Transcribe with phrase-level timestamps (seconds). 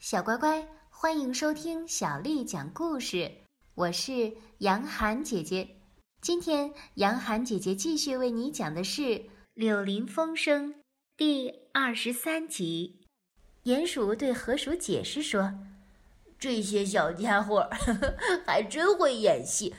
[0.00, 3.30] 小乖乖，欢迎收听小丽讲故事。
[3.74, 5.76] 我是杨涵姐姐。
[6.22, 9.02] 今天，杨涵姐姐继续为你讲的是
[9.52, 10.72] 《柳林风声》
[11.18, 13.00] 第二十三集。
[13.64, 15.52] 鼹鼠对河鼠解释说
[16.40, 18.14] ：“这些小家伙呵呵
[18.46, 19.74] 还真会演戏，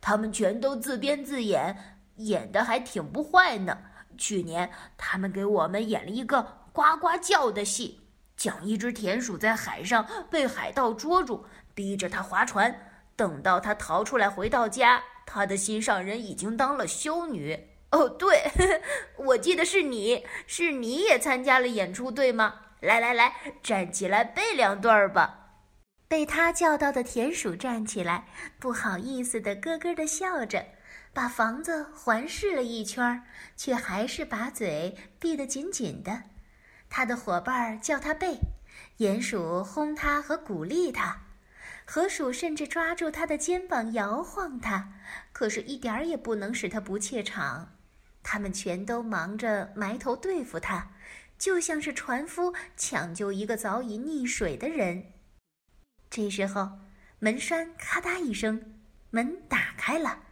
[0.00, 3.76] 他们全都自编自演，演的还挺不坏呢。
[4.16, 6.40] 去年，他们给我们演了一个
[6.72, 8.00] 呱呱叫的戏。”
[8.36, 12.92] 讲一只田鼠在海上被海盗捉住，逼着他划船。
[13.16, 17.68] 等到他逃出来回到家，他的心上人已经当了修女。
[17.92, 18.50] 哦，对，
[19.16, 22.60] 我记得是你，是你也参加了演出，对吗？
[22.80, 25.44] 来来来，站起来背两段吧。
[26.08, 28.26] 被他叫到的田鼠站起来，
[28.60, 30.66] 不好意思的咯咯的笑着，
[31.14, 33.22] 把房子环视了一圈，
[33.56, 36.24] 却还是把嘴闭得紧紧的。
[36.88, 38.38] 他的伙伴叫他背，
[38.98, 41.22] 鼹鼠轰他和鼓励他，
[41.84, 44.92] 河鼠甚至抓住他的肩膀摇晃他，
[45.32, 47.76] 可是，一点儿也不能使他不怯场。
[48.22, 50.90] 他们全都忙着埋头对付他，
[51.38, 55.12] 就像是船夫抢救一个早已溺水的人。
[56.10, 56.78] 这时候，
[57.18, 58.80] 门栓咔嗒一声，
[59.10, 60.22] 门打开了，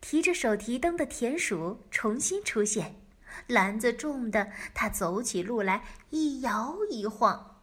[0.00, 3.03] 提着手提灯的田鼠重新出现。
[3.46, 7.62] 篮子重的，他走起路来一摇一晃。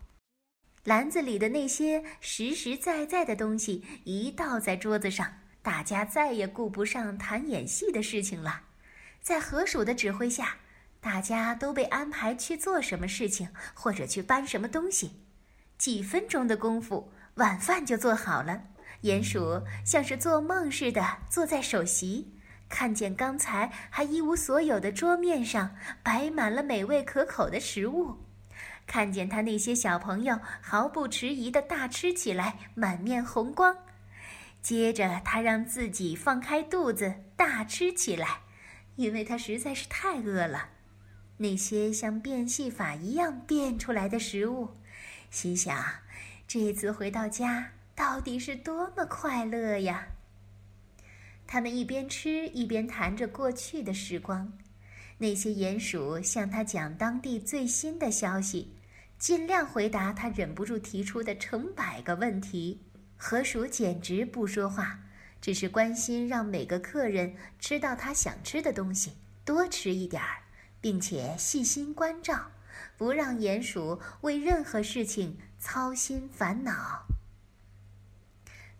[0.83, 8.61] 篮子里的那些实实在在的东西一倒在桌子上，大家再也顾不上谈演戏的事情了。
[9.21, 10.57] 在河鼠的指挥下，
[10.99, 15.21] 大家都被安排去做什么事情，或者去搬什么东西。
[15.77, 18.63] 几分钟的功夫，晚饭就做好了。
[19.03, 22.35] 鼹鼠像是做梦似的坐在首席。
[22.71, 28.17] 看见刚才还一无所有的桌面上摆满了美味可口的食物，
[28.87, 33.77] 看见他那些小朋友毫不迟疑地大吃起来，满面红光。
[34.61, 38.39] 接着，他让自己放开肚子大吃起来，
[38.95, 40.69] 因为他实在是太饿了。
[41.37, 44.77] 那些像变戏法一样变出来的食物，
[45.29, 45.77] 心想：
[46.47, 50.07] 这次回到家到底是多么快乐呀！
[51.53, 54.53] 他们一边吃一边谈着过去的时光，
[55.17, 58.73] 那些鼹鼠向他讲当地最新的消息，
[59.19, 62.79] 尽量回答他忍不住提出的成百个问题。
[63.17, 64.97] 河鼠简直不说话，
[65.41, 69.11] 只是关心让每个客人吃到他想吃的东西，
[69.43, 70.43] 多吃一点儿，
[70.79, 72.49] 并且细心关照，
[72.95, 77.05] 不让鼹鼠为任何事情操心烦恼。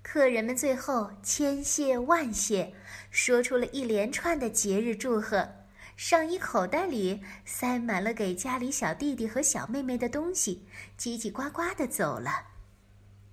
[0.03, 2.73] 客人们最后千谢万谢，
[3.09, 5.49] 说出了一连串的节日祝贺，
[5.95, 10.67] 上衣口袋里塞满了给家里小弟弟和小妹妹的东西，
[10.99, 12.47] 叽叽呱呱地走了。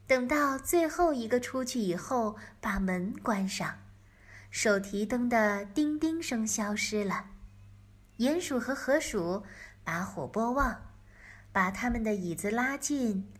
[0.06, 3.78] 等到最后一个出去以后，把门关上，
[4.50, 7.26] 手提灯的叮叮声消失了。
[8.18, 9.44] 鼹鼠和河鼠
[9.82, 10.82] 把火拨旺，
[11.50, 13.32] 把他们的椅子拉近，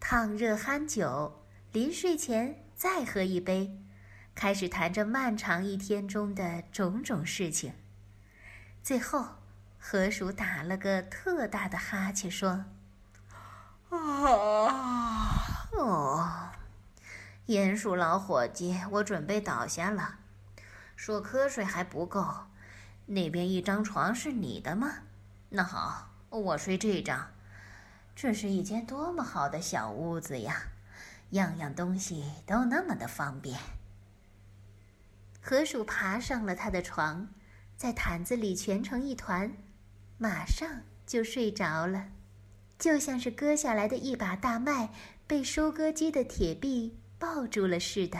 [0.00, 2.65] 烫热酣酒，临睡前。
[2.76, 3.74] 再喝一杯，
[4.34, 7.72] 开始谈着漫长一天中的种种事情。
[8.82, 9.36] 最后，
[9.78, 12.66] 河鼠打了个特大的哈欠，说
[13.88, 16.50] ：“啊，哦，
[17.46, 20.18] 鼹鼠老伙计，我准备倒下了。
[20.94, 22.44] 说瞌睡还不够，
[23.06, 24.98] 那边一张床是你的吗？
[25.48, 27.30] 那好，我睡这张。
[28.14, 30.72] 这是一间多么好的小屋子呀！”
[31.30, 33.58] 样样东西都那么的方便。
[35.40, 37.28] 河鼠爬上了他的床，
[37.76, 39.52] 在毯子里蜷成一团，
[40.18, 42.08] 马上就睡着了，
[42.78, 44.90] 就像是割下来的一把大麦
[45.26, 48.18] 被收割机的铁臂抱住了似的。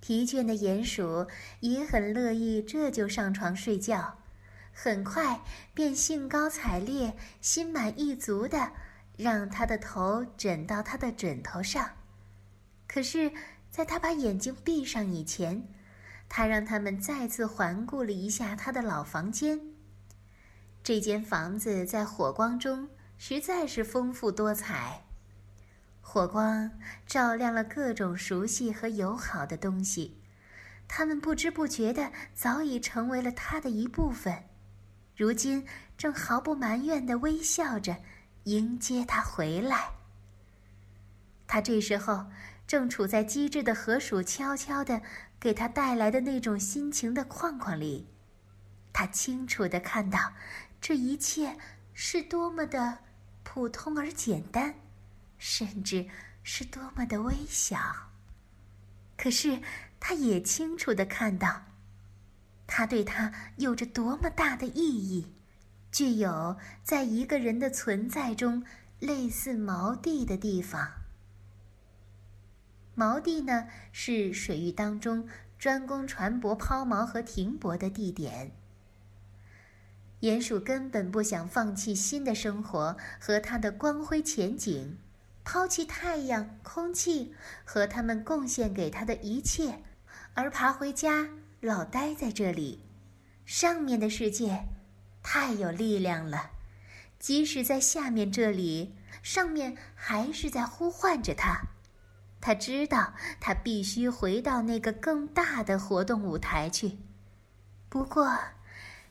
[0.00, 1.26] 疲倦的鼹鼠
[1.58, 4.18] 也很乐意这就上床睡觉，
[4.72, 5.40] 很快
[5.74, 8.72] 便兴高采烈、心满意足的。
[9.16, 11.90] 让他的头枕到他的枕头上，
[12.86, 13.32] 可是，
[13.70, 15.66] 在他把眼睛闭上以前，
[16.28, 19.58] 他让他们再次环顾了一下他的老房间。
[20.82, 25.02] 这间房子在火光中实在是丰富多彩，
[26.02, 26.70] 火光
[27.06, 30.20] 照亮了各种熟悉和友好的东西，
[30.86, 34.44] 他们不知不觉的早已成为了他的一部分，
[35.16, 37.96] 如今正毫不埋怨的微笑着。
[38.46, 39.90] 迎接他回来。
[41.48, 42.26] 他这时候
[42.66, 45.02] 正处在机智的河鼠悄悄的
[45.38, 48.08] 给他带来的那种心情的框框里，
[48.92, 50.32] 他清楚的看到，
[50.80, 51.56] 这一切
[51.92, 52.98] 是多么的
[53.42, 54.74] 普通而简单，
[55.38, 56.08] 甚至
[56.42, 57.78] 是多么的微小。
[59.16, 59.60] 可是，
[59.98, 61.62] 他也清楚的看到，
[62.66, 65.32] 它对他有着多么大的意义，
[65.96, 68.62] 具有在一个人的存在中
[68.98, 70.92] 类似锚地的地方。
[72.94, 75.26] 锚地呢，是水域当中
[75.58, 78.52] 专供船舶抛锚和停泊的地点。
[80.20, 84.98] 鼹鼠根本不想放弃新的生活和它的光辉前景。
[85.44, 87.34] 抛弃太阳、空气
[87.64, 89.82] 和他们贡献给他的一切，
[90.34, 91.30] 而爬回家，
[91.62, 92.82] 老待在这里。
[93.46, 94.66] 上面的世界
[95.28, 96.52] 太有力量了，
[97.18, 98.94] 即使在下面这里，
[99.24, 101.62] 上面还是在呼唤着他。
[102.40, 106.98] 他知道，他必须回到那个更大的活动舞台去。
[107.88, 108.38] 不过，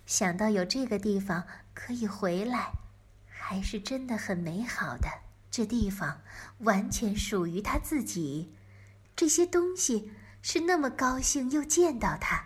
[0.06, 2.72] 想到有这个地方可以回来，
[3.28, 5.10] 还是真的很美好的。
[5.52, 6.22] 这地方
[6.60, 8.54] 完全属于他自己，
[9.18, 12.46] 这些东西是那么高兴又见到他，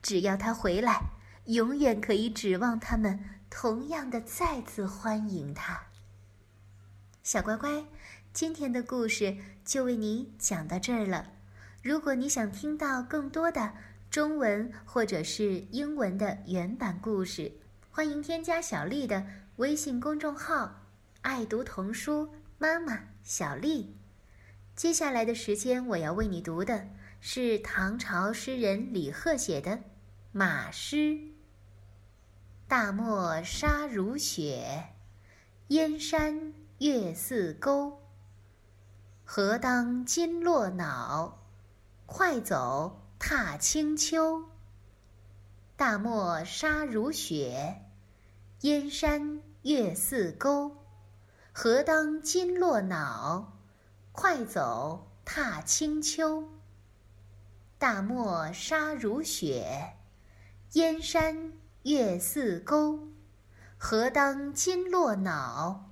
[0.00, 1.02] 只要他回来，
[1.46, 3.18] 永远可以指望他们
[3.50, 5.82] 同样的再次欢迎他。
[7.22, 7.84] 小乖乖，
[8.32, 11.32] 今天的故事就为你讲到这儿了。
[11.82, 13.72] 如果你想听到更多的
[14.10, 17.52] 中文或者是英文的原版故事，
[17.90, 20.86] 欢迎添加小丽的微信公众号
[21.22, 22.32] “爱读童书”。
[22.58, 23.96] 妈妈小丽，
[24.76, 26.86] 接下来的时间我要为你读的
[27.20, 29.72] 是唐朝诗人李贺写的
[30.30, 30.96] 《马诗》。
[32.72, 34.94] 大漠沙如雪，
[35.68, 38.00] 燕山月似钩。
[39.24, 41.38] 何当金络脑，
[42.06, 44.44] 快走踏清秋。
[45.76, 47.82] 大漠沙如雪，
[48.62, 50.74] 燕山月似钩。
[51.52, 53.52] 何当金络脑，
[54.12, 56.48] 快走踏清秋。
[57.76, 59.92] 大漠沙如雪，
[60.72, 63.08] 燕山月似钩。
[63.76, 65.90] 何当金络脑，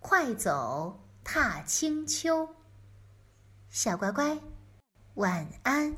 [0.00, 2.54] 快走踏清秋。
[3.70, 4.38] 小乖乖，
[5.14, 5.96] 晚安。